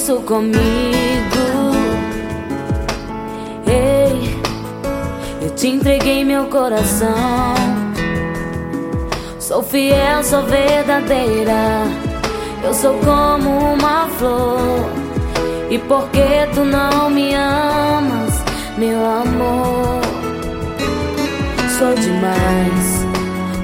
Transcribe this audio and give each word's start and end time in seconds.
Isso 0.00 0.16
comigo. 0.22 0.56
Ei, 3.66 4.40
eu 5.42 5.50
te 5.50 5.68
entreguei 5.68 6.24
meu 6.24 6.46
coração. 6.46 7.54
Sou 9.38 9.62
fiel, 9.62 10.24
sou 10.24 10.42
verdadeira. 10.44 11.82
Eu 12.64 12.72
sou 12.72 12.94
como 13.00 13.74
uma 13.74 14.08
flor. 14.16 14.88
E 15.68 15.78
porque 15.80 16.48
tu 16.54 16.64
não 16.64 17.10
me 17.10 17.34
amas, 17.34 18.42
meu 18.78 19.04
amor, 19.04 20.00
sou 21.78 21.94
demais. 21.94 23.04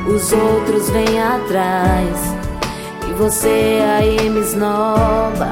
Os 0.07 0.33
outros 0.33 0.91
vêm 0.91 1.19
atrás. 1.19 2.37
E 3.09 3.15
você 3.15 3.83
aí 3.97 4.29
me 4.29 4.41
esnoba, 4.41 5.51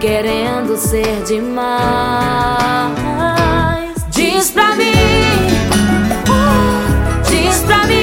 querendo 0.00 0.76
ser 0.78 1.22
demais. 1.24 1.60
Diz 4.08 4.50
pra 4.50 4.74
mim, 4.74 4.92
diz 7.28 7.58
pra 7.60 7.84
mim, 7.86 7.99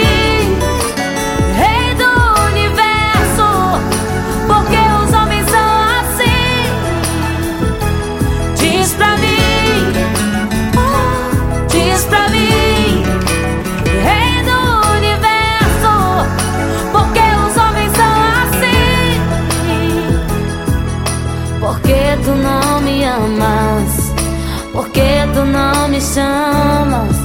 chamas 26.13 27.15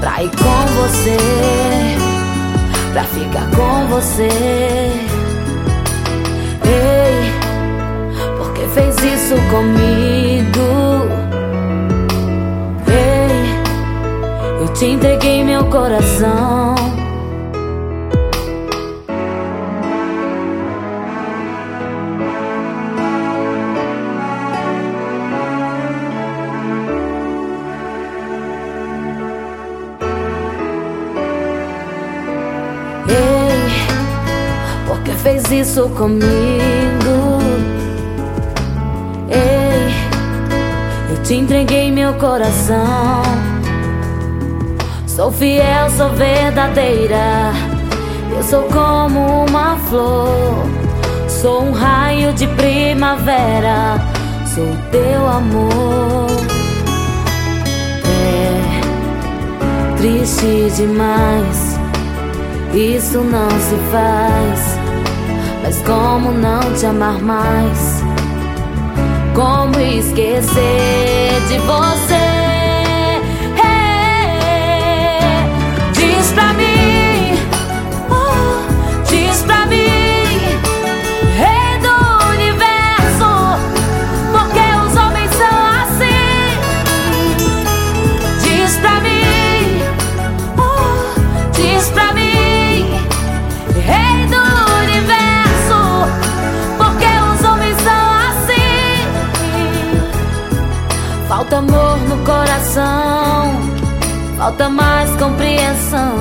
pra 0.00 0.22
ir 0.22 0.30
com 0.30 0.66
você, 0.80 1.16
pra 2.92 3.04
ficar 3.04 3.50
com 3.50 3.86
você. 3.88 4.28
Ei, 6.64 7.32
porque 8.38 8.62
fez 8.74 8.96
isso 8.96 9.34
comigo? 9.50 10.60
Ei, 12.88 14.60
eu 14.60 14.68
te 14.72 14.86
entreguei 14.86 15.44
meu 15.44 15.64
coração. 15.66 16.89
Porque 35.10 35.14
fez 35.16 35.50
isso 35.50 35.88
comigo? 35.90 36.20
Ei, 39.28 39.94
eu 41.10 41.22
te 41.22 41.34
entreguei 41.34 41.90
meu 41.90 42.14
coração. 42.14 43.22
Sou 45.06 45.32
fiel, 45.32 45.90
sou 45.96 46.10
verdadeira. 46.10 47.52
Eu 48.36 48.42
sou 48.42 48.62
como 48.64 49.46
uma 49.46 49.76
flor. 49.88 50.64
Sou 51.28 51.64
um 51.64 51.72
raio 51.72 52.32
de 52.32 52.46
primavera. 52.48 53.98
Sou 54.54 54.68
teu 54.90 55.26
amor. 55.26 56.26
É 58.06 59.96
triste 59.98 60.70
demais. 60.76 61.78
Isso 62.72 63.18
não 63.18 63.50
se 63.50 63.76
faz. 63.90 64.69
Mas 65.62 65.82
como 65.82 66.32
não 66.32 66.60
te 66.74 66.86
amar 66.86 67.20
mais? 67.20 68.02
Como 69.34 69.78
esquecer 69.80 71.40
de 71.48 71.58
você? 71.58 72.09
Falta 101.50 101.66
amor 101.66 101.98
no 102.08 102.16
coração, 102.24 103.60
falta 104.38 104.68
mais 104.68 105.10
compreensão, 105.16 106.14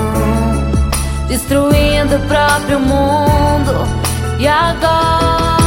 destruindo 1.27 2.15
o 2.15 2.19
próprio 2.21 2.79
mundo. 2.79 3.85
E 4.39 4.47
agora, 4.47 5.58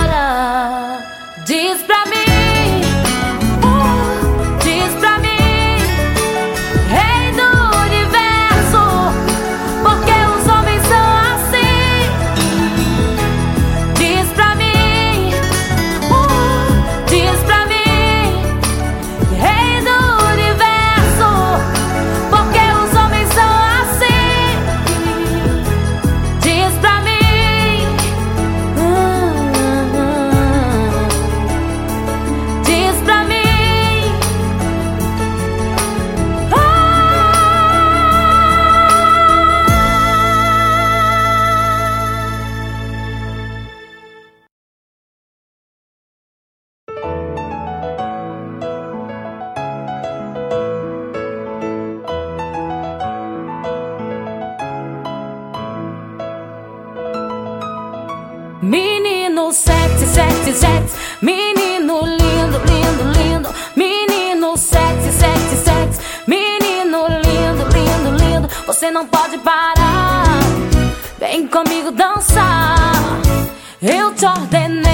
Eu 74.23 74.47
te 74.47 74.92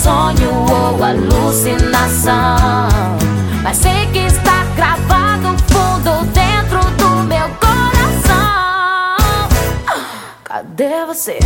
sonho 0.00 0.50
ou 0.70 1.04
alucinação. 1.04 2.32
Mas 3.62 3.76
sei 3.76 4.06
que 4.12 4.20
está 4.20 4.64
gravado 4.74 5.56
fundo 5.68 6.24
dentro 6.32 6.80
do 6.96 7.22
meu 7.24 7.48
coração. 7.60 8.34
Cadê 10.44 11.04
você? 11.06 11.38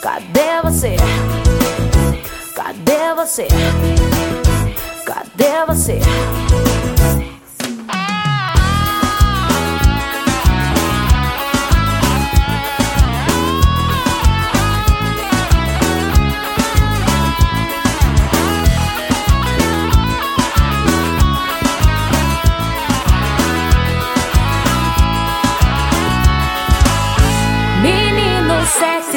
Cadê 0.00 0.62
você? 0.62 0.96
Cadê 2.54 3.14
você? 3.14 3.46
Cadê 3.46 3.46
você? 3.46 3.48
Cadê 5.04 5.66
você? 5.66 6.63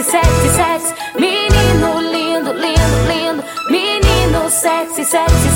Sexy, 0.04 0.12
sexy, 0.12 0.50
sexy. 0.50 0.94
Menino 1.20 2.02
lindo, 2.02 2.54
lindo, 2.54 2.98
lindo. 3.08 3.44
Menino 3.70 4.50
sexy, 4.50 5.04
sexy, 5.04 5.47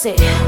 Cadê 0.00 0.39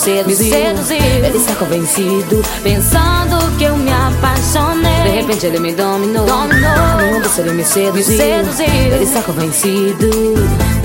seduziu, 0.00 0.50
seduziu. 0.50 0.96
Ele 0.96 1.36
está 1.36 1.54
convencido 1.54 2.42
Pensando 2.62 3.58
que 3.58 3.64
eu 3.64 3.76
me 3.76 3.90
apaixonei. 3.92 5.02
De 5.02 5.10
repente 5.10 5.46
ele 5.46 5.60
me 5.60 5.74
dominou, 5.74 6.24
Dominou. 6.26 6.70
Numa 6.70 7.20
dança 7.20 7.42
ele 7.42 7.52
me 7.52 7.64
seduziu, 7.64 8.16
seduziu. 8.16 8.66
Ele 8.66 9.04
está 9.04 9.22
convencido 9.22 10.08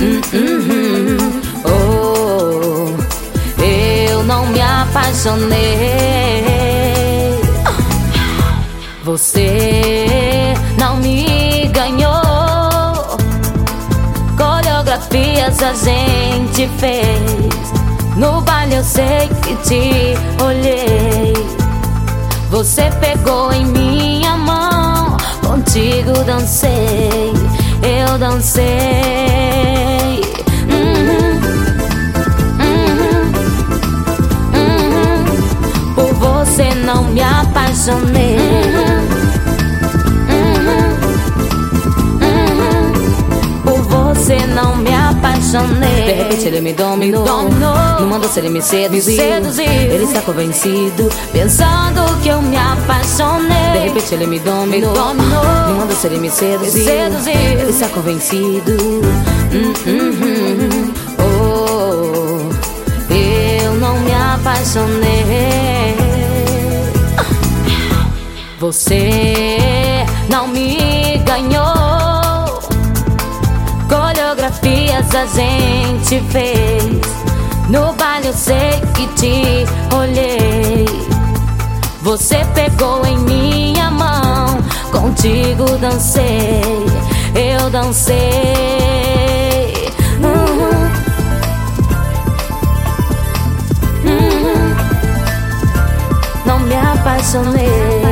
Hum, 0.01 0.21
hum, 0.33 0.59
hum. 0.69 1.41
Oh, 1.63 2.93
eu 3.63 4.23
não 4.23 4.45
me 4.47 4.61
apaixonei 4.61 5.55
Você 9.03 10.53
não 10.77 10.97
me 10.97 11.69
ganhou 11.73 13.17
Coreografias 14.37 15.63
a 15.63 15.73
gente 15.73 16.69
fez 16.77 17.74
No 18.15 18.41
baile 18.41 18.75
eu 18.75 18.83
sei 18.83 19.29
que 19.41 19.55
te 19.67 20.43
olhei. 20.43 21.33
Você 22.49 22.89
pegou 23.01 23.51
em 23.51 23.65
minha 23.65 24.37
mão 24.37 24.65
Contigo 25.45 26.11
dancei. 26.25 27.31
Eu 27.81 28.17
dancei. 28.17 28.63
Uhum, 30.69 31.39
uhum, 32.59 33.31
uhum. 34.55 35.25
Por 35.95 36.13
você 36.15 36.73
não 36.75 37.03
me 37.05 37.21
apaixonei. 37.21 38.37
Por 43.63 43.81
você 43.83 44.45
não 44.47 44.75
me 44.77 44.94
apaixonei 45.45 46.03
De 46.05 46.11
repente 46.13 46.47
ele 46.47 46.61
me 46.61 46.73
dominou, 46.73 47.23
Me 47.23 47.29
dominou. 47.29 47.99
Numa 47.99 48.19
dança 48.19 48.39
ele 48.39 48.49
me 48.49 48.61
seduziu, 48.61 49.15
seduziu. 49.15 49.65
Ele 49.65 50.03
está 50.03 50.21
convencido 50.21 51.09
Pensando 51.31 52.21
que 52.21 52.29
eu 52.29 52.41
me 52.41 52.57
apaixonei 52.57 53.71
De 53.73 53.79
repente 53.79 54.15
ele 54.15 54.27
me 54.27 54.39
dominou, 54.39 54.93
Me 54.93 54.99
dominou. 54.99 55.43
Numa 55.69 55.85
dança 55.85 56.07
ele 56.07 56.17
me 56.19 56.29
seduziu, 56.29 56.83
seduziu. 56.83 57.33
Ele 57.33 57.69
está 57.69 57.87
convencido 57.89 58.73
Hum, 59.53 59.73
hum, 59.87 60.11
hum. 60.21 60.93
Oh, 61.19 63.13
eu 63.13 63.73
não 63.75 63.99
me 63.99 64.13
apaixonei 64.13 65.95
Você 68.59 70.05
não 70.29 70.47
me 70.47 71.17
ganhou 71.25 71.74
a 75.15 75.25
gente 75.25 76.21
fez. 76.29 77.01
No 77.69 77.93
baile 77.93 78.27
eu 78.27 78.33
sei 78.33 78.81
que 78.93 79.07
te 79.15 79.65
olhei. 79.95 80.85
Você 82.01 82.45
pegou 82.53 83.03
em 83.05 83.17
minha 83.19 83.89
mão 83.89 84.45
Contigo 84.95 85.65
dancei. 85.77 86.61
Eu 87.35 87.69
dancei. 87.69 88.15
Uhum. 90.23 90.91
Uhum. 94.05 94.75
Não 96.45 96.59
me 96.59 96.75
apaixonei 96.75 98.04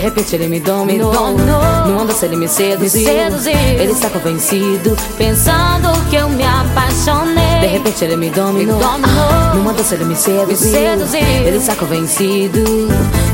repente 0.00 0.34
ele 0.34 0.48
me 0.48 0.60
dominou, 0.60 1.12
dominou. 1.12 1.86
Numa 1.86 2.04
dança 2.04 2.26
ele 2.26 2.36
me 2.36 2.48
seduziu. 2.48 3.08
Ele 3.08 3.92
está 3.92 4.08
convencido 4.10 4.96
Pensando 5.16 5.88
que 6.08 6.16
eu 6.16 6.28
me 6.28 6.44
apaixonei 6.44 7.60
De 7.60 7.66
repente 7.66 8.04
ele 8.04 8.16
me 8.16 8.30
dominou, 8.30 8.78
dominou. 8.78 9.54
Numa 9.54 9.72
dança 9.72 9.94
ele 9.94 10.04
me 10.04 10.16
seduziu. 10.16 10.74
Ele 10.74 11.56
está 11.56 11.74
convencido 11.76 12.60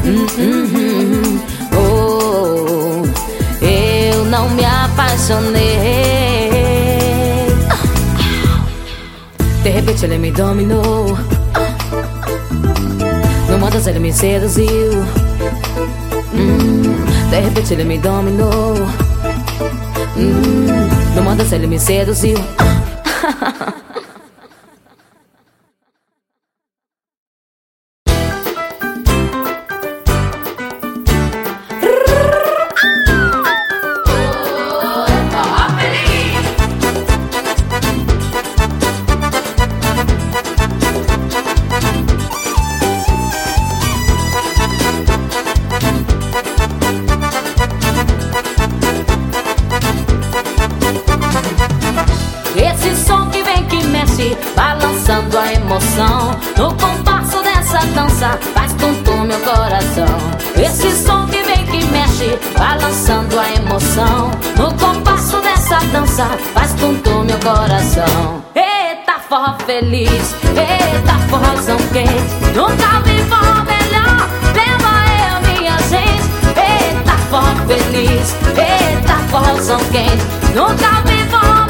Hum, 0.04 0.26
hum, 0.38 0.66
hum. 0.75 1.40
Oh, 1.78 3.02
eu 3.64 4.25
não 4.26 4.49
me 4.50 4.64
apaixonei. 4.64 5.66
De 9.62 9.68
repente 9.68 10.04
ele 10.04 10.18
me 10.18 10.30
dominou. 10.30 11.18
No 13.50 13.58
modo 13.58 13.76
ele 13.88 13.99
me 13.99 14.12
seduziu. 14.12 15.25
Hum, 16.37 17.31
de 17.31 17.40
repente 17.40 17.75
ele 17.75 17.85
me 17.85 17.99
dominou. 17.99 18.75
Hum, 20.16 21.14
no 21.14 21.23
modo 21.23 21.43
ele 21.55 21.66
me 21.66 21.78
seduziu. 21.78 22.37
consigo 22.37 22.86
Balançando 55.26 55.38
a 55.38 55.52
emoção. 55.52 56.40
No 56.56 56.75
compasso 56.75 57.42
dessa 57.42 57.78
dança 57.95 58.38
Faz 58.54 58.73
tonto 58.75 59.12
meu 59.12 59.38
coração. 59.40 60.06
Esse 60.56 60.90
som 61.04 61.26
que 61.26 61.42
vem 61.42 61.66
que 61.66 61.85
mexe 61.87 62.38
Balançando 62.56 63.38
a 63.38 63.50
emoção. 63.50 64.30
No 64.56 64.73
compasso 64.75 65.40
dessa 65.40 65.78
dança 65.87 66.26
Faz 66.54 66.73
tonto 66.75 67.25
meu 67.25 67.38
coração. 67.40 68.45
Eita 68.54 69.18
forró 69.28 69.56
feliz 69.66 70.35
Eita 70.45 71.18
forrozão 71.28 71.78
quente. 71.92 72.54
Nunca 72.54 73.00
vi 73.04 73.23
forró 73.25 73.64
melhor 73.64 74.28
Leva 74.54 74.92
eu 75.26 75.59
minha 75.59 75.76
gente. 75.88 76.30
Eita 76.56 77.16
forró 77.30 77.54
feliz 77.66 78.37
Eita 78.56 79.16
forrozão 79.30 79.80
quente. 79.90 80.25
Nunca 80.54 81.02
vi 81.04 81.25
forró 81.30 81.65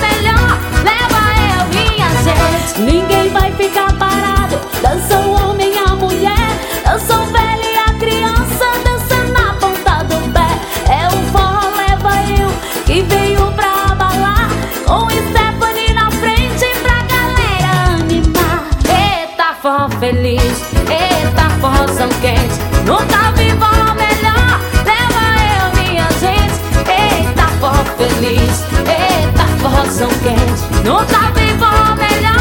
Ninguém 2.79 3.31
vai 3.31 3.51
ficar 3.53 3.93
parado. 3.95 4.59
Dança 4.83 5.19
o 5.19 5.51
homem 5.51 5.73
e 5.75 5.79
a 5.79 5.95
mulher, 5.95 6.49
dança 6.85 7.17
o 7.17 7.25
velho 7.27 7.65
e 7.65 7.79
a 7.79 7.95
criança, 7.99 8.67
dança 8.85 9.17
na 9.33 9.55
ponta 9.55 10.05
do 10.05 10.33
pé. 10.33 10.47
É 10.93 11.09
o 11.09 11.19
forró 11.33 11.71
leva 11.75 12.15
eu 12.39 12.51
que 12.85 13.03
veio 13.03 13.51
pra 13.53 13.93
abalar. 13.93 14.51
Com 14.85 15.09
Stephanie 15.09 15.95
na 15.95 16.11
frente 16.11 16.67
pra 16.83 17.03
galera 17.15 17.95
animar. 17.99 18.65
Eita 18.85 19.55
forró 19.63 19.89
feliz, 19.99 20.63
eita 20.91 21.51
forró 21.61 21.89
são 21.89 22.09
quente. 22.21 22.61
Nunca 22.85 23.33
vi 23.37 23.51
forró 23.53 23.95
melhor. 23.95 24.61
Leva 24.85 25.25
eu 25.57 25.83
minha 25.83 26.09
gente. 26.21 26.61
Eita 26.91 27.49
forró 27.59 27.85
feliz, 27.97 28.65
eita 28.87 29.47
forró 29.63 29.85
são 29.87 30.09
quente. 30.23 30.63
Nunca 30.85 31.31
vi 31.35 31.59
forró 31.59 31.97
melhor. 31.97 32.36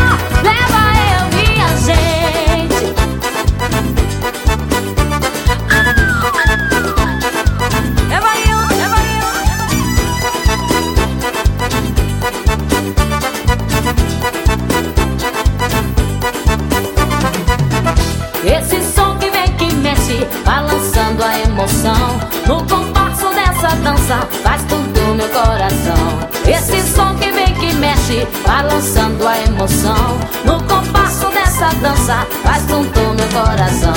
dança 23.86 24.28
faz 24.44 24.64
tudo 24.64 25.14
meu 25.14 25.30
coração. 25.30 26.20
Esse 26.48 26.82
som 26.92 27.16
que 27.18 27.32
vem 27.32 27.54
que 27.54 27.72
mexe, 27.76 28.28
balançando 28.46 29.28
a 29.28 29.38
emoção. 29.44 30.18
No 30.44 30.62
compasso 30.64 31.28
dessa 31.28 31.70
dança 31.76 32.26
faz 32.44 32.64
tudo 32.66 33.00
meu 33.14 33.28
coração. 33.30 33.94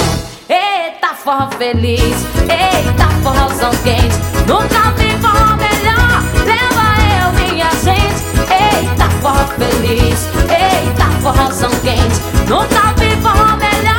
Eita 0.47 1.15
forró 1.15 1.49
feliz, 1.57 2.17
eita 2.43 3.09
forrozão 3.23 3.71
quente. 3.83 4.19
Nunca 4.47 4.93
vi 4.99 5.11
forró 5.23 5.57
melhor, 5.57 6.23
leva 6.45 6.87
eu 7.17 7.33
minha 7.33 7.71
gente. 7.83 8.21
Eita 8.53 9.09
forró 9.23 9.47
feliz, 9.57 10.29
eita 10.51 11.07
forrozão 11.23 11.71
quente. 11.81 12.21
Nunca 12.47 12.93
vi 12.99 13.17
forró 13.23 13.57
melhor. 13.57 13.98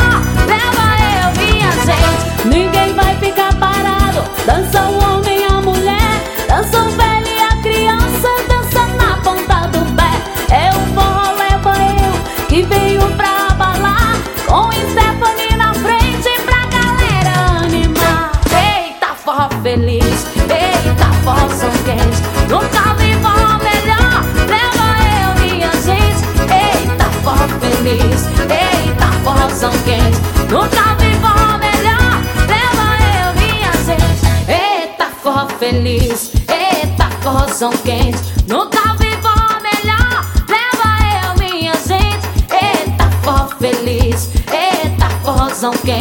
Não 30.50 30.68
tava 30.68 31.06
em 31.06 31.14
forró 31.20 31.58
melhor, 31.60 32.12
leva 32.48 32.86
eu 33.20 33.34
minha 33.40 33.72
gente. 33.86 34.26
Eita 34.50 35.06
forró 35.22 35.48
feliz, 35.60 36.32
eita 36.50 37.10
forrozão 37.22 37.72
quente. 37.84 38.34
Não 38.48 38.68
tava 38.68 39.06
em 39.06 39.22
forró 39.22 39.60
melhor, 39.62 40.26
leva 40.50 40.90
eu 41.24 41.38
minha 41.38 41.74
gente. 41.74 42.28
Eita 42.52 43.10
forró 43.22 43.48
feliz, 43.60 44.30
eita 44.52 45.10
forrozão 45.24 45.72
quente. 45.86 45.99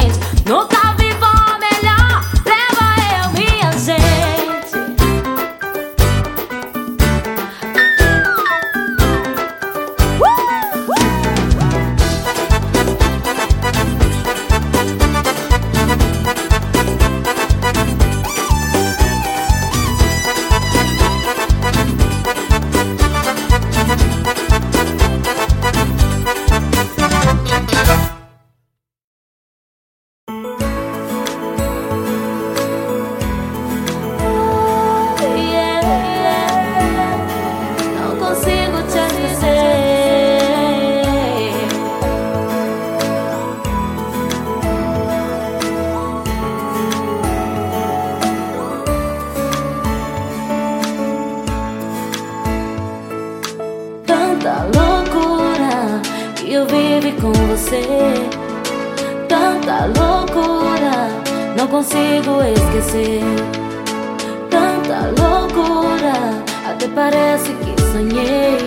sonhei. 67.98 68.58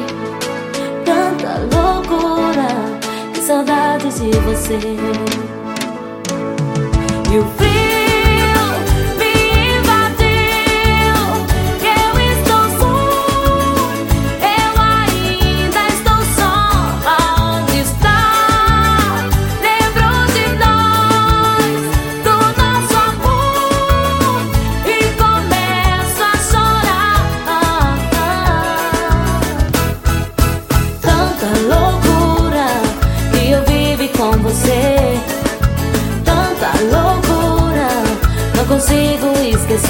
Tanta 1.05 1.59
loucura 1.73 2.67
Que 3.33 3.41
saudade 3.41 4.09
de 4.09 4.31
você. 4.39 4.77
E 7.31 7.37
o 7.37 7.45
frio 7.55 7.90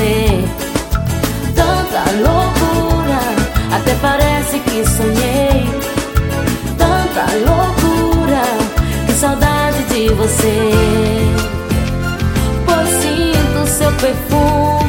esquecer 0.02 0.44
tanta 1.56 2.12
loucura. 2.18 3.20
Até 3.76 3.94
parece 3.96 4.60
que 4.60 4.86
sonhei 4.86 5.70
tanta 6.78 7.26
loucura. 7.46 8.42
Que 9.06 9.14
saudade 9.14 9.84
de 9.86 10.14
você. 10.14 10.72
Pois 12.66 12.90
sinto 13.02 13.68
seu 13.68 13.92
perfume 13.94 14.81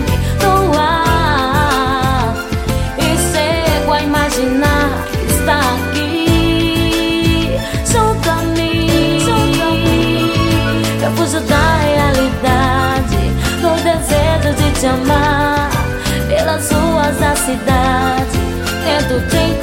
cidade. 17.45 18.39
Tento 18.85 19.21
te 19.29 19.62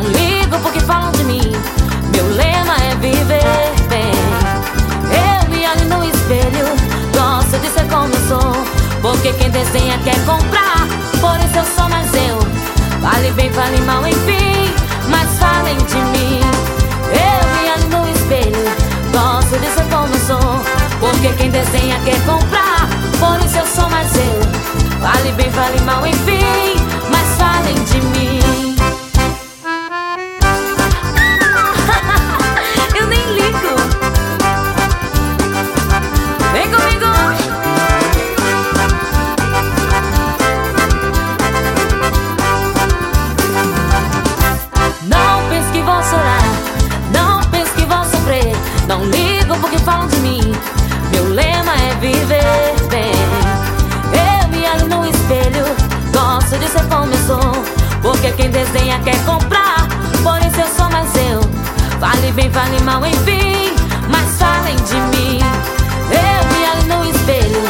Não 0.00 0.08
ligo 0.12 0.58
porque 0.62 0.80
falam 0.80 1.12
de 1.12 1.24
mim. 1.24 1.52
Meu 2.14 2.26
lema 2.34 2.74
é 2.90 2.94
viver 2.94 3.70
bem. 3.90 4.10
Eu 5.12 5.50
me 5.50 5.66
olho 5.68 5.88
no 5.94 6.04
espelho, 6.08 6.64
gosto 7.12 7.58
de 7.58 7.68
ser 7.68 7.86
como 7.86 8.06
eu 8.06 8.26
sou. 8.26 8.52
Porque 9.02 9.30
quem 9.34 9.50
desenha 9.50 9.98
quer 9.98 10.18
comprar, 10.24 10.88
por 11.20 11.38
isso 11.44 11.58
eu 11.58 11.64
sou 11.76 11.86
mais 11.90 12.10
eu. 12.14 12.38
Fale 13.02 13.30
bem, 13.32 13.50
fale 13.50 13.78
mal, 13.82 14.06
enfim, 14.06 14.72
mas 15.10 15.38
falem 15.38 15.76
de 15.76 15.96
mim. 15.96 16.40
Eu 17.12 17.46
me 17.52 17.70
olho 17.70 17.98
no 17.98 18.10
espelho, 18.10 18.64
gosto 19.12 19.58
de 19.58 19.66
ser 19.66 19.84
como 19.90 20.14
eu 20.14 20.20
sou. 20.26 20.60
Porque 20.98 21.28
quem 21.36 21.50
desenha 21.50 22.00
quer 22.06 22.18
comprar, 22.24 22.88
por 23.18 23.38
isso 23.44 23.58
eu 23.58 23.66
sou 23.66 23.90
mais 23.90 24.10
eu. 24.16 25.00
Fale 25.02 25.32
bem, 25.32 25.50
fale 25.50 25.78
mal, 25.82 26.06
enfim, 26.06 26.74
mas 27.10 27.36
falem 27.36 27.74
de 27.74 28.00
mim. 28.00 28.19
bem 62.40 62.48
vale 62.48 62.80
mal, 62.84 63.04
enfim. 63.04 63.74
Mas 64.08 64.38
falem 64.38 64.76
de 64.76 64.94
mim. 65.16 65.40
Eu 66.10 66.46
me 66.48 66.64
ali 66.66 66.84
no 66.88 67.10
espelho. 67.10 67.60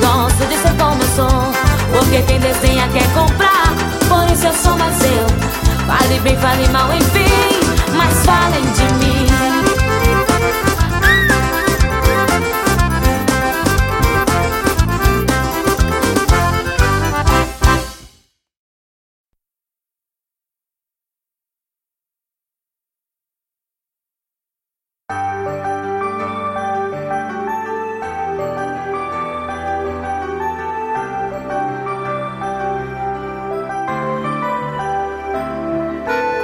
Gosto 0.00 0.46
de 0.46 0.56
ser 0.56 0.74
como 0.76 1.02
eu 1.02 1.08
sou. 1.16 1.52
Porque 1.92 2.20
quem 2.22 2.38
desenha 2.38 2.86
quer 2.88 3.06
comprar. 3.14 3.72
Por 4.08 4.30
isso 4.30 4.46
eu 4.46 4.52
sou 4.52 4.76
mais 4.76 5.00
eu. 5.02 5.26
Vale 5.86 6.20
bem, 6.20 6.36
vale 6.36 6.68
mal, 6.68 6.92
enfim. 6.92 7.30
Mas 7.96 8.26
falem 8.26 8.62
de 8.62 9.06
mim. 9.06 9.67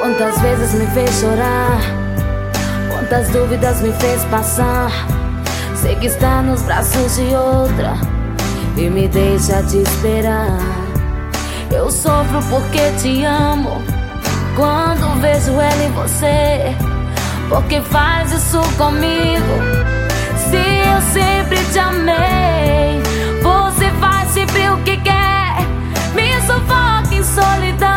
Quantas 0.04 0.38
vezes 0.42 0.74
me 0.74 0.86
fez 0.88 1.18
chorar, 1.18 1.80
quantas 2.90 3.26
dúvidas 3.30 3.80
me 3.80 3.90
fez 3.90 4.22
passar. 4.26 4.90
Sei 5.74 5.96
que 5.96 6.08
está 6.08 6.42
nos 6.42 6.60
braços 6.60 7.16
de 7.16 7.34
outra 7.34 7.94
e 8.76 8.90
me 8.90 9.08
deixa 9.08 9.62
te 9.62 9.78
esperar. 9.78 10.58
Eu 11.72 11.90
sofro 11.90 12.38
porque 12.50 12.90
te 13.00 13.24
amo. 13.24 13.82
Quando 14.54 15.22
vejo 15.22 15.52
ela 15.52 15.84
em 15.84 15.92
você, 15.92 16.76
porque 17.48 17.80
faz 17.80 18.30
isso 18.30 18.60
comigo? 18.76 19.54
Se 20.36 20.56
eu 20.56 21.00
sempre 21.14 21.56
te 21.72 21.78
amei, 21.78 23.00
você 23.42 23.88
faz 23.98 24.28
sempre 24.32 24.68
o 24.68 24.76
que 24.82 24.98
quer, 24.98 25.66
me 26.14 26.38
sufoca 26.42 27.14
em 27.14 27.24
solidão 27.24 27.93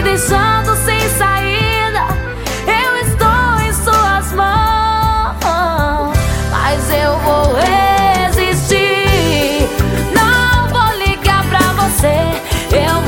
me 0.00 0.02
deixando 0.02 0.74
sem 0.84 1.08
saída. 1.10 2.08
Eu 2.66 2.96
estou 3.06 3.60
em 3.60 3.72
suas 3.72 4.32
mãos, 4.32 6.16
mas 6.50 6.90
eu 6.90 7.16
vou 7.18 7.54
resistir. 7.54 9.68
Não 10.14 10.68
vou 10.68 10.90
ligar 11.06 11.44
pra 11.48 11.72
você, 11.72 12.42
eu 12.72 13.00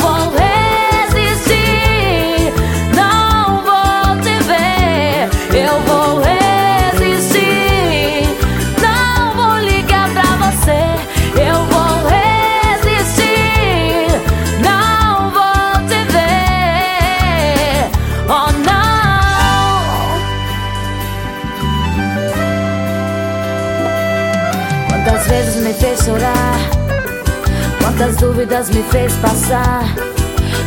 quantas 28.03 28.17
dúvidas 28.17 28.71
me 28.71 28.83
fez 28.85 29.13
passar. 29.17 29.85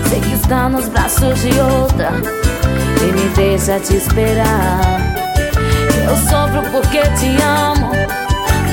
Sei 0.08 0.22
que 0.22 0.34
está 0.34 0.70
nos 0.70 0.88
braços 0.88 1.42
de 1.42 1.60
outra 1.60 2.12
e 3.02 3.12
me 3.12 3.30
deixa 3.36 3.78
te 3.80 3.98
esperar. 3.98 5.14
Eu 6.08 6.16
sofro 6.30 6.62
porque 6.72 7.02
te 7.02 7.36
amo. 7.42 7.92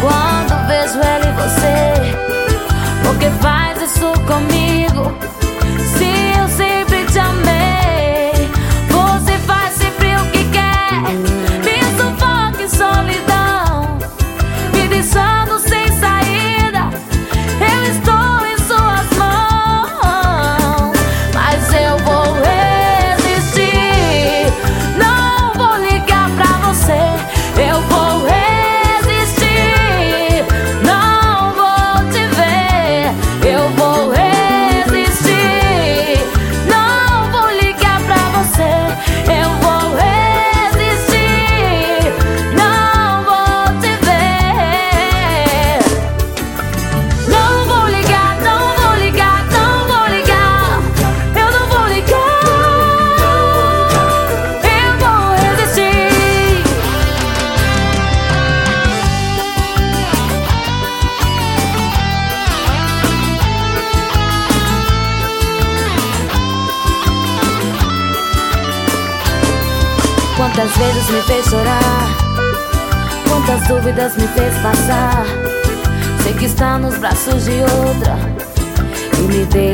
Quando 0.00 0.66
vejo 0.68 1.00
ela 1.00 1.26
e 1.26 1.32
você, 1.42 3.04
porque 3.04 3.30
faz 3.40 3.82
isso 3.82 4.12
comigo? 4.26 5.41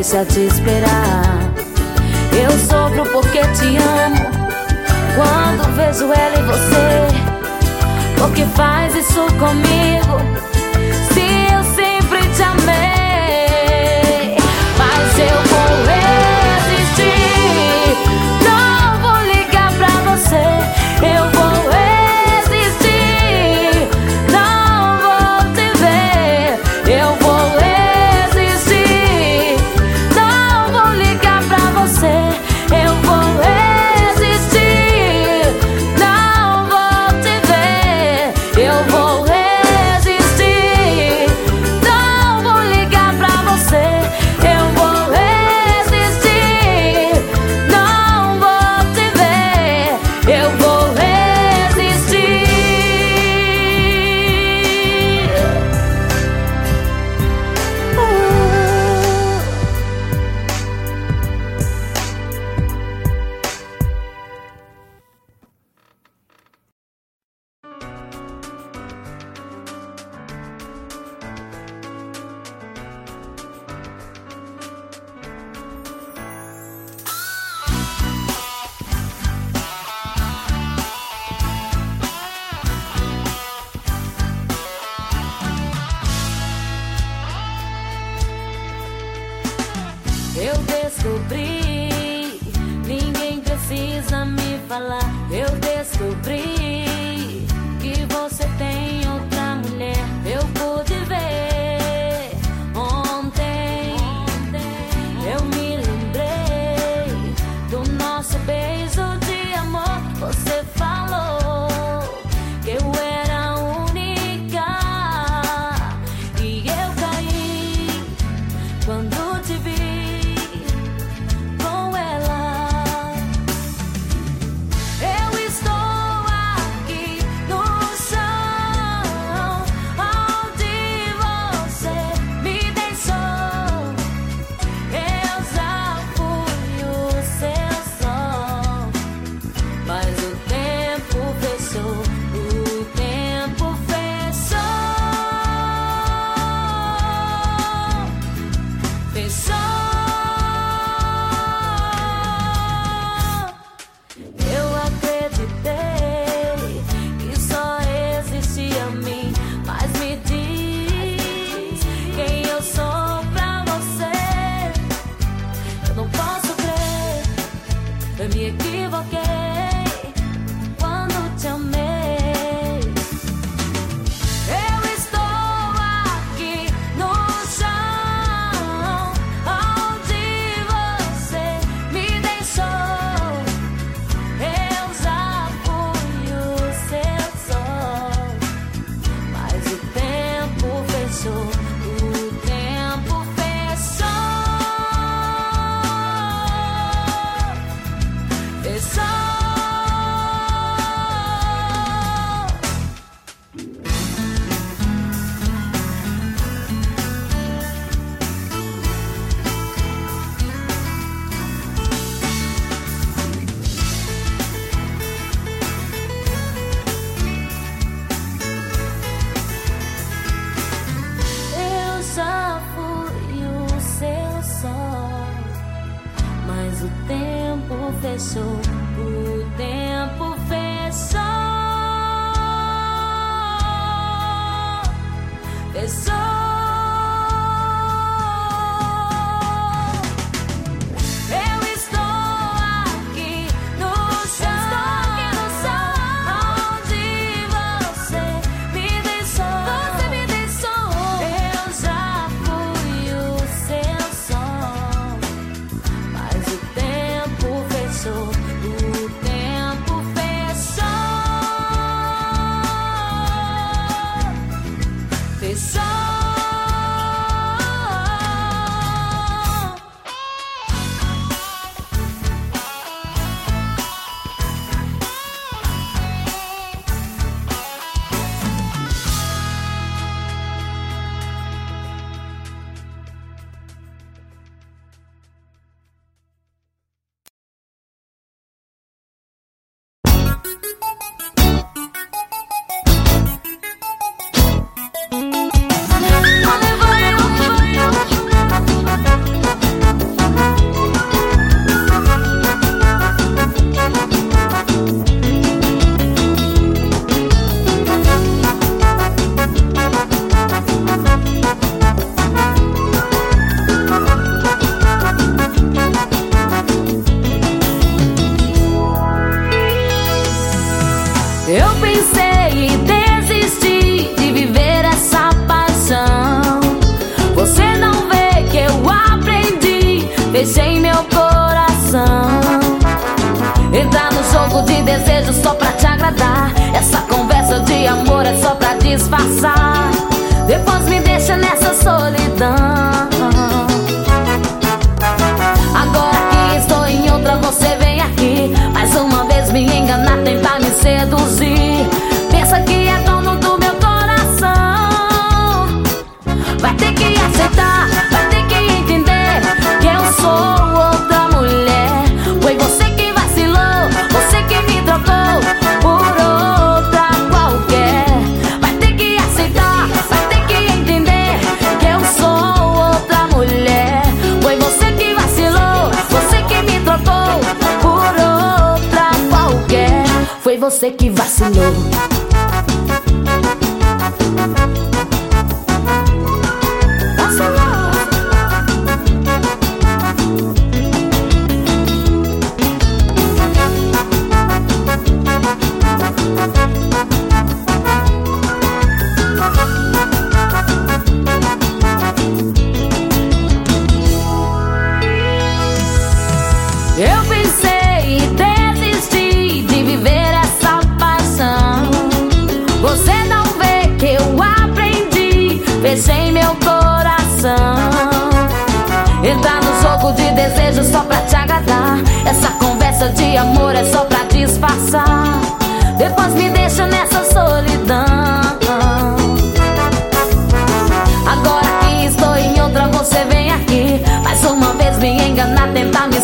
Deixa 0.09 0.25
te 0.25 0.47
esperar. 0.47 1.39
Eu 2.33 2.51
sofro 2.67 3.05
porque 3.13 3.41
te 3.41 3.77
amo. 3.77 4.17
Quando 5.15 5.75
vejo 5.77 6.05
ela 6.05 6.39
e 6.39 6.43
você, 6.45 8.19
porque 8.19 8.45
faz 8.57 8.95
isso 8.95 9.27
comigo? 9.35 10.48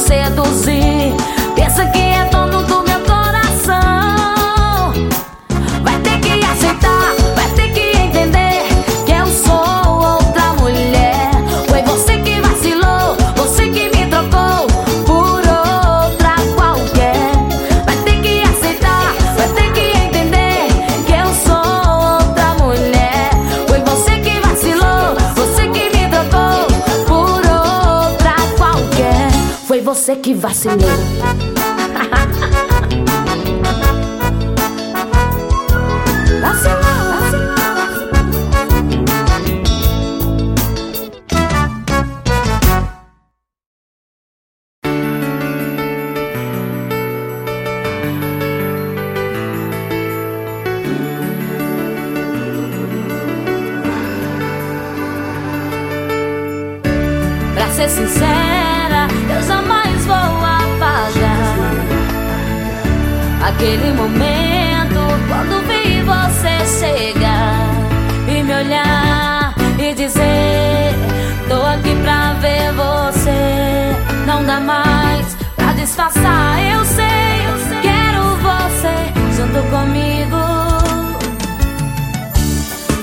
cedo 0.07 0.44
que 30.17 30.35
vacilou. 30.35 31.54
não 74.35 74.45
dá 74.45 74.59
mais 74.59 75.37
pra 75.55 75.73
disfarçar. 75.75 76.61
Eu 76.61 76.85
sei, 76.85 77.47
eu 77.47 77.59
sei 77.69 77.81
quero 77.83 78.37
você 78.43 78.95
junto 79.37 79.63
comigo. 79.71 80.41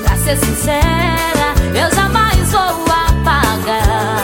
Pra 0.03 0.15
ser 0.17 0.37
sincera, 0.37 1.47
eu 1.73 1.95
jamais 1.95 2.51
vou 2.51 2.85
apagar 3.07 4.17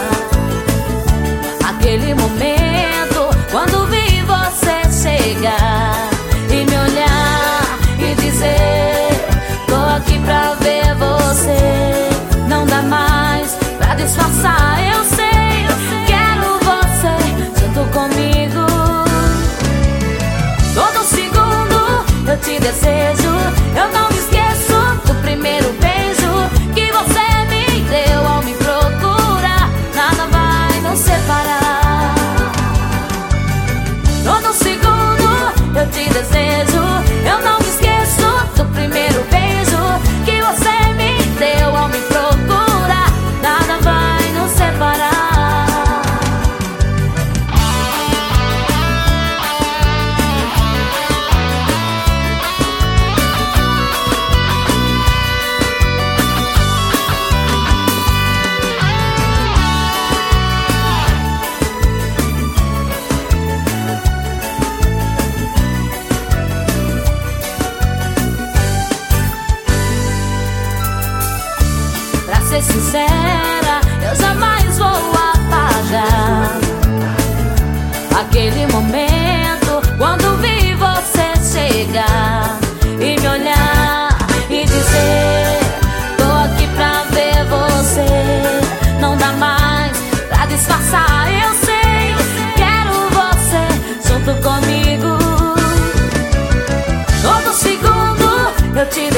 aquele 1.70 2.14
momento 2.14 3.30
quando 3.52 3.88
vi 3.88 4.22
você 4.24 4.76
chegar 4.92 6.10
e 6.50 6.66
me 6.66 6.78
olhar 6.78 7.80
e 8.00 8.16
dizer: 8.16 9.30
Tô 9.66 9.76
aqui 9.96 10.20
pra 10.20 10.56
ver 10.56 10.94
você. 10.96 12.48
Não 12.50 12.66
dá 12.66 12.82
mais 12.82 13.58
pra 13.78 13.96
disfarçar. 13.96 14.77
Desejo. 22.68 23.32
Eu 23.76 23.88
não 23.94 24.10
me 24.10 24.18
esqueço 24.18 24.76
do 25.06 25.16
primeiro 25.22 25.72
beijo 25.80 26.32
que 26.76 26.92
você 26.92 27.26
me 27.50 27.82
deu 27.84 28.28
ao 28.28 28.44
me 28.44 28.54
procurar. 28.56 29.70
Nada 29.96 30.28
vai 30.30 30.82
nos 30.82 31.00
separar. 31.00 32.16
Todo 34.26 34.54
segundo 34.54 35.80
eu 35.80 35.88
te 35.92 36.10
desejo. 36.10 36.84
Eu 37.26 37.40
não 37.40 37.57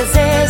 segundo 0.06 0.49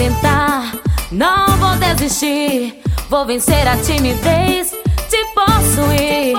tentar, 0.00 0.72
não 1.12 1.58
vou 1.58 1.76
desistir. 1.76 2.80
Vou 3.10 3.26
vencer 3.26 3.68
a 3.68 3.76
timidez, 3.76 4.70
te 5.10 5.24
possuir. 5.34 6.34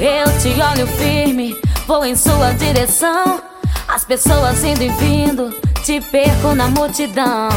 Eu 0.00 0.38
te 0.38 0.60
olho 0.62 0.86
firme, 0.86 1.56
vou 1.88 2.04
em 2.04 2.14
sua 2.14 2.52
direção. 2.52 3.42
As 3.88 4.04
pessoas 4.04 4.62
indo 4.62 4.84
e 4.84 4.90
vindo, 4.90 5.50
te 5.82 6.00
perco 6.00 6.54
na 6.54 6.68
multidão. 6.68 7.48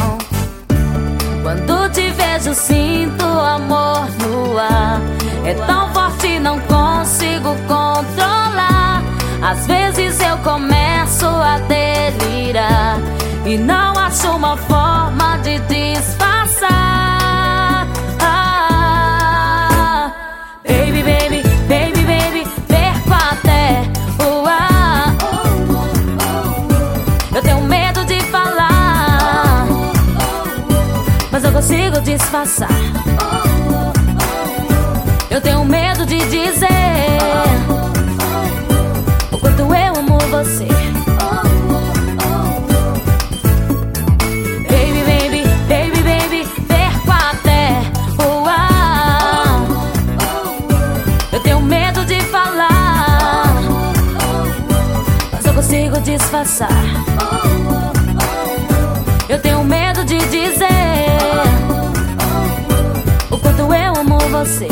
Quando 1.40 1.88
te 1.92 2.10
vejo, 2.10 2.52
sinto 2.52 3.24
amor 3.24 4.08
no 4.22 4.58
ar. 4.58 5.00
É 5.44 5.54
tão 5.54 5.92
forte, 5.92 6.40
não 6.40 6.58
consigo 6.60 7.54
controlar. 7.68 9.04
Às 9.40 9.66
vezes 9.68 10.18
eu 10.20 10.36
começo 10.38 11.26
a 11.26 11.58
delirar. 11.68 13.11
E 13.44 13.58
não 13.58 13.92
acho 13.98 14.30
uma 14.30 14.56
forma 14.56 15.36
de 15.38 15.58
disfarçar. 15.60 16.70
Baby, 20.64 21.02
baby, 21.02 21.42
baby, 21.68 22.04
baby, 22.04 22.46
perco 22.68 23.12
até 23.12 23.82
o 24.24 24.46
ar. 24.46 25.16
Eu 27.34 27.42
tenho 27.42 27.60
medo 27.62 28.04
de 28.04 28.20
falar, 28.26 29.66
mas 31.32 31.42
eu 31.42 31.50
consigo 31.50 32.00
disfarçar. 32.00 32.68
Eu 35.28 35.40
tenho 35.40 35.64
medo 35.64 36.06
de 36.06 36.18
dizer 36.18 37.18
o 39.32 39.38
quanto 39.38 39.62
eu 39.62 39.98
amo 39.98 40.18
você. 40.30 40.71
Eu 59.28 59.38
tenho 59.40 59.64
medo 59.64 60.04
de 60.04 60.18
dizer 60.18 60.68
o 63.30 63.38
quanto 63.38 63.72
eu 63.74 63.96
amo 63.96 64.18
você. 64.30 64.68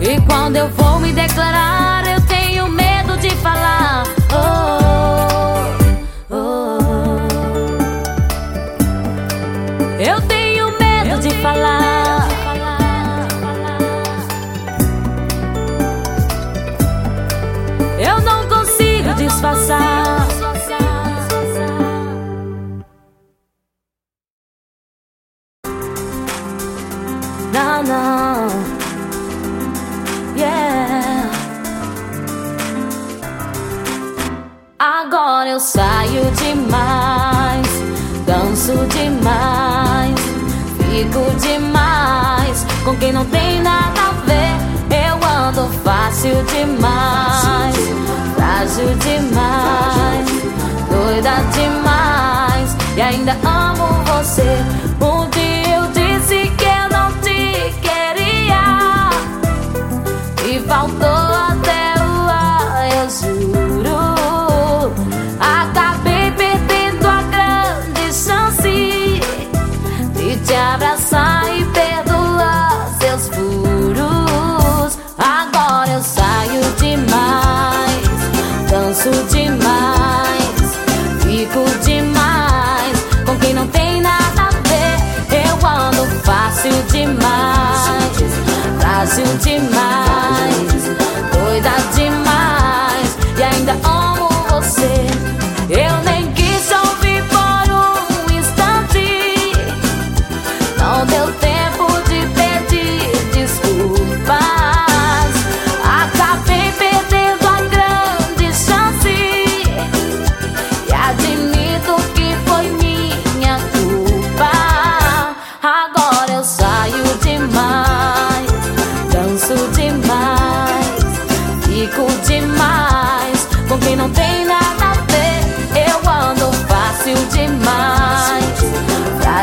E 0.00 0.20
quando 0.22 0.56
eu 0.56 0.68
vou 0.70 1.00
me 1.00 1.12
declarar, 1.12 1.81
demais, 38.92 40.14
fico 40.78 41.30
demais 41.40 42.66
com 42.84 42.96
quem 42.96 43.12
não 43.12 43.24
tem 43.26 43.62
nada 43.62 44.00
a 44.00 44.12
ver. 44.26 44.52
Eu 45.08 45.14
ando 45.28 45.68
fácil 45.82 46.34
demais, 46.44 47.74
frágil 48.34 48.94
demais, 48.98 50.28
doida 50.90 51.34
demais 51.52 52.76
e 52.96 53.00
ainda 53.00 53.32
amo 53.44 53.86
você. 54.04 54.91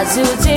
Frágil 0.10 0.24
demais, 0.24 0.49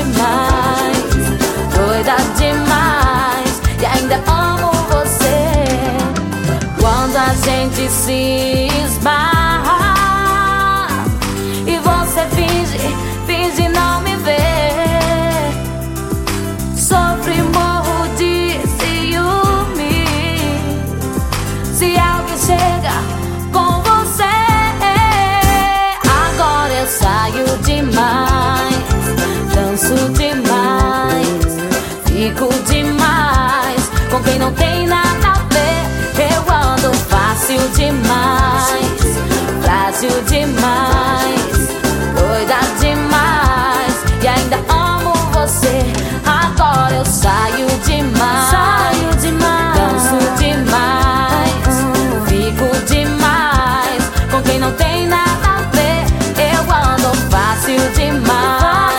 demais, 37.82 38.84
frágil 39.60 40.22
demais, 40.28 41.68
doida 42.14 42.60
demais 42.78 43.94
e 44.22 44.28
ainda 44.28 44.58
amo 44.72 45.12
você. 45.32 45.82
Agora 46.24 46.94
eu 46.94 47.04
saio 47.04 47.66
demais, 47.84 48.50
saio 48.50 49.10
demais, 49.20 49.74
danço 49.74 50.18
demais, 50.38 51.74
fico 52.28 52.68
demais 52.86 54.02
com 54.30 54.40
quem 54.42 54.60
não 54.60 54.72
tem 54.74 55.08
nada 55.08 55.30
a 55.44 55.62
ver. 55.74 56.04
Eu 56.38 56.62
ando 56.72 57.10
fácil 57.30 57.80
demais, 57.96 58.91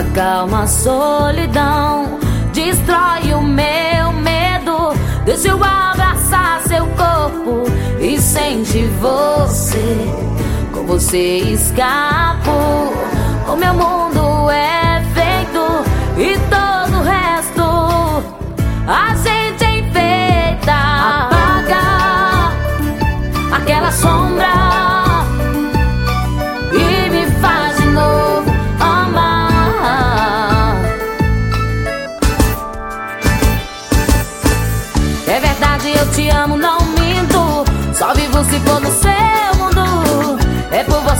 Acalma 0.00 0.62
a 0.62 0.66
solidão, 0.66 2.18
destrói 2.54 3.34
o 3.34 3.42
meu 3.42 4.12
medo. 4.14 4.94
Deixa 5.26 5.48
eu 5.48 5.62
abraçar 5.62 6.62
seu 6.62 6.86
corpo 6.86 7.64
e 8.00 8.18
sente 8.18 8.86
você. 8.98 9.78
Com 10.72 10.86
você 10.86 11.40
escapo, 11.40 12.50
o 13.46 13.56
meu 13.56 13.74
mundo 13.74 14.50
é 14.50 15.04
feito 15.12 15.84
e 16.18 16.34
todo 16.48 17.00
o 17.00 17.02
resto 17.02 17.60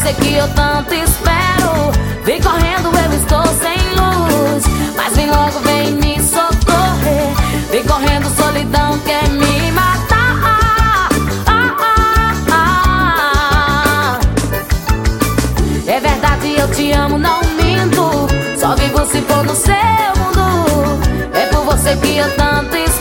você 0.01 0.15
que 0.15 0.35
eu 0.35 0.49
tanto 0.55 0.95
espero. 0.95 1.93
Vem 2.25 2.41
correndo, 2.41 2.89
eu 2.89 3.13
estou 3.19 3.45
sem 3.61 3.77
luz. 3.95 4.65
Mas 4.97 5.15
vem 5.15 5.31
logo, 5.31 5.61
vem 5.61 5.93
me 5.93 6.19
socorrer. 6.23 7.35
Vem 7.71 7.85
correndo, 7.85 8.35
solidão 8.35 8.99
quer 9.01 9.29
me 9.29 9.71
matar. 9.73 10.39
Ah, 10.43 11.09
ah, 11.47 12.35
ah. 12.51 14.21
É 15.87 16.01
verdade, 16.01 16.59
eu 16.59 16.69
te 16.71 16.93
amo, 16.93 17.19
não 17.19 17.41
minto. 17.63 18.27
Só 18.59 18.75
vivo 18.77 19.05
se 19.05 19.21
for 19.23 19.45
no 19.45 19.55
seu 19.55 19.75
mundo. 20.17 20.99
É 21.35 21.47
por 21.47 21.65
você 21.65 21.95
que 21.97 22.17
eu 22.17 22.37
tanto 22.37 22.75
espero. 22.75 23.00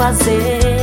Fazer? 0.00 0.79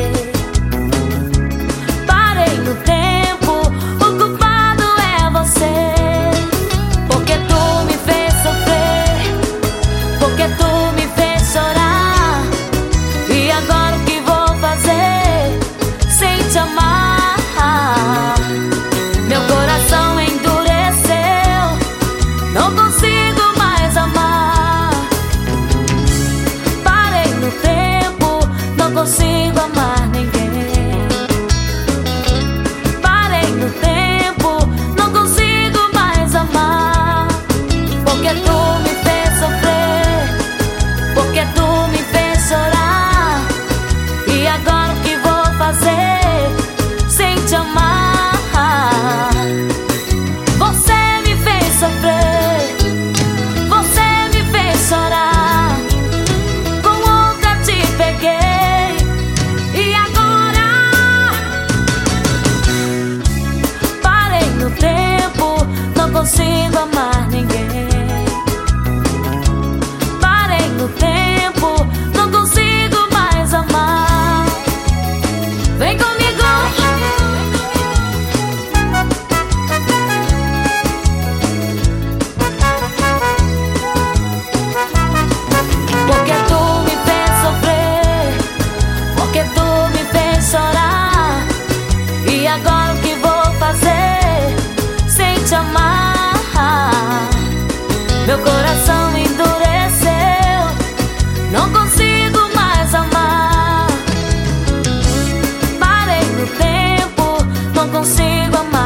Consigo 108.08 108.58
amar 108.58 108.77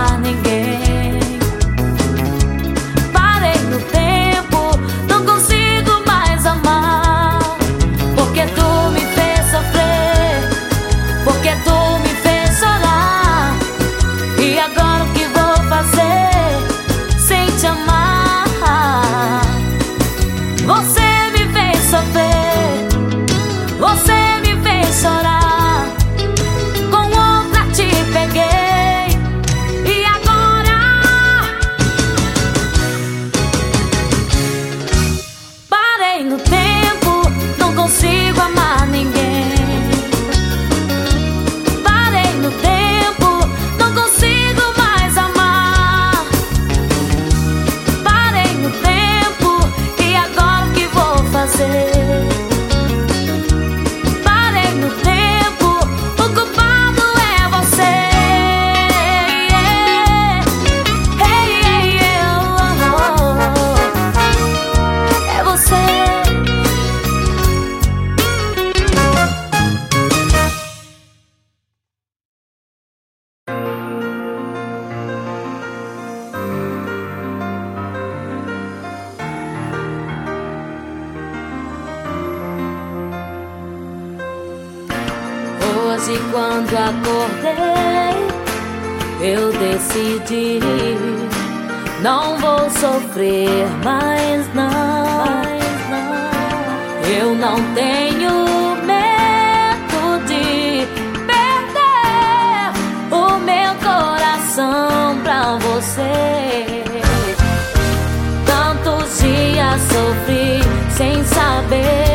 saber 111.70 112.11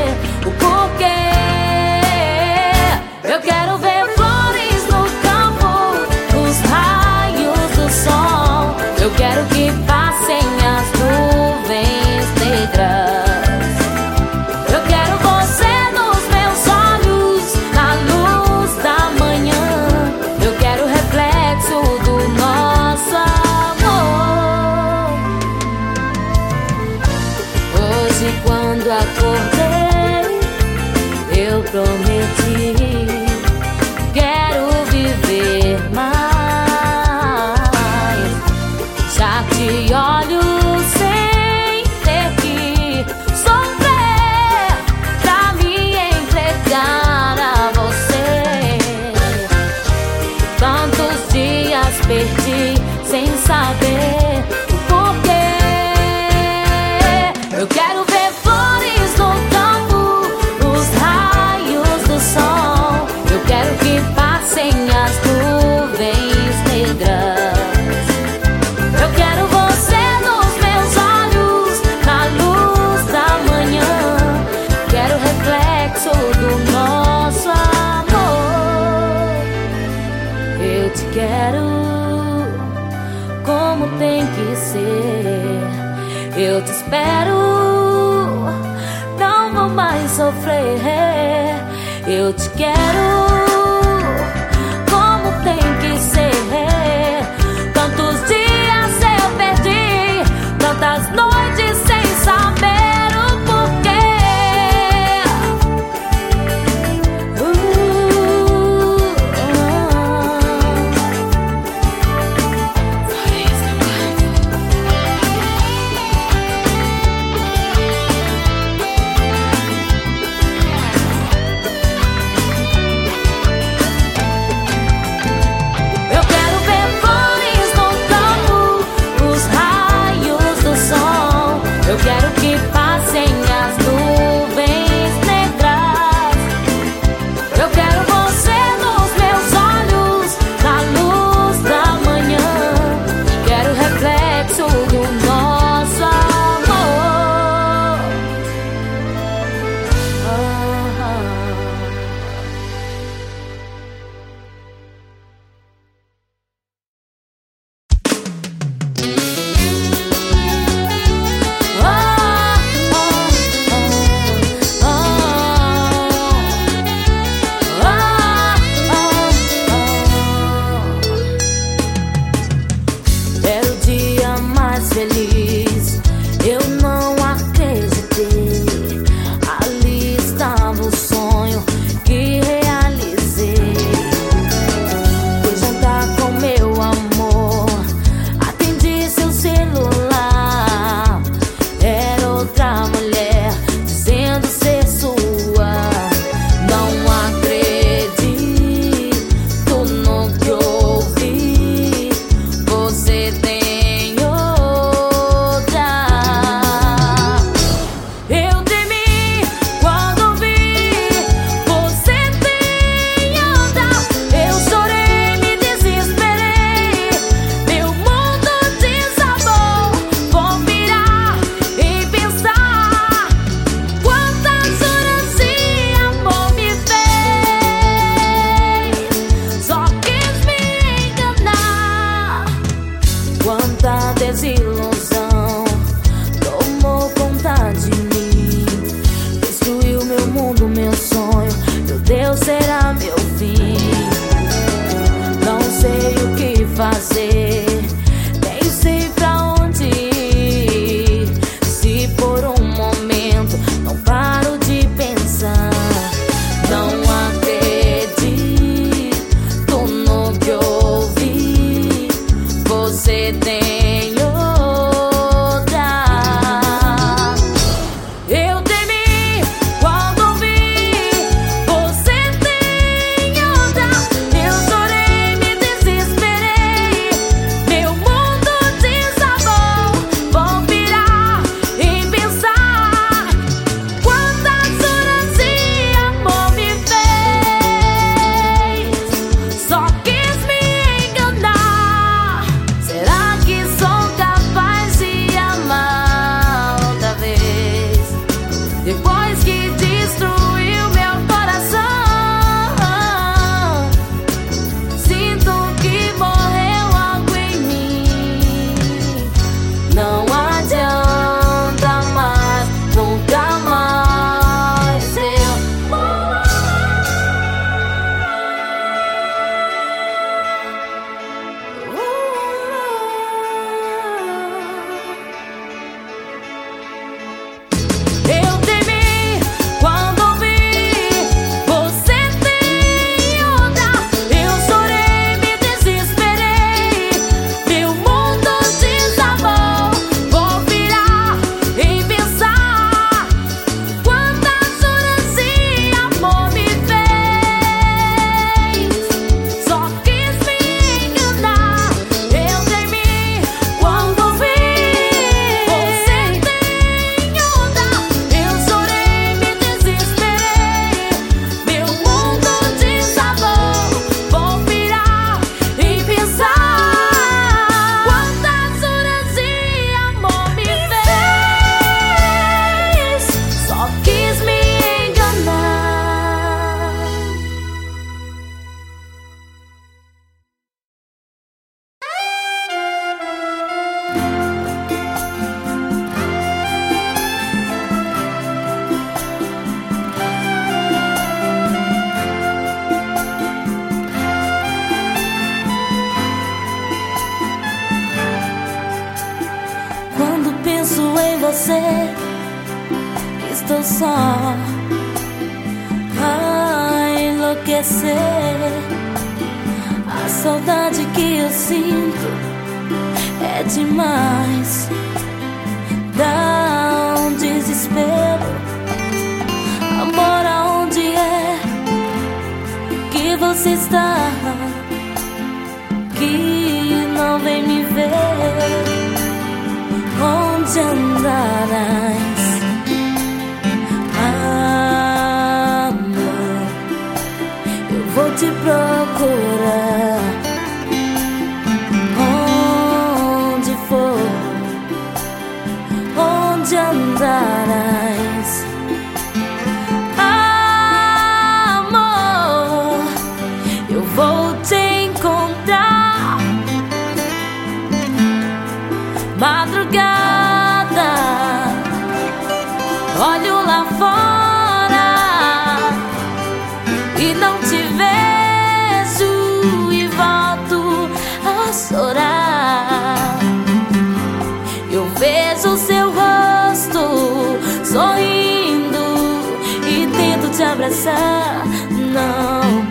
não 481.90 482.86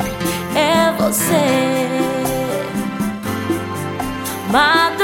é 0.55 0.93
você. 0.97 1.89
Mas 4.51 4.94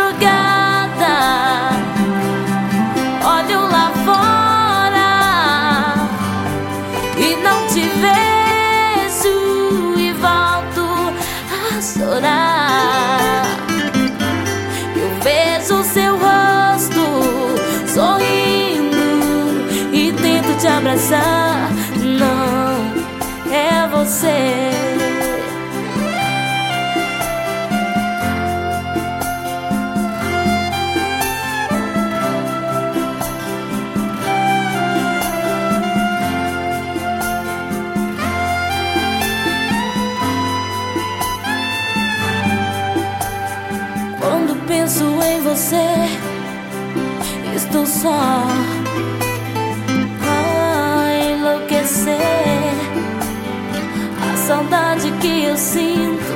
sinto 55.71 56.33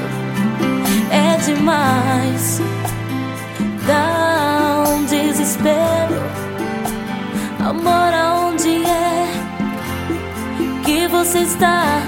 é 1.11 1.37
demais. 1.45 2.61
Dá 3.85 4.83
um 4.89 5.05
desespero, 5.05 6.21
amor, 7.59 8.13
aonde 8.13 8.83
é 8.85 9.27
que 10.83 11.07
você 11.07 11.39
está? 11.39 12.01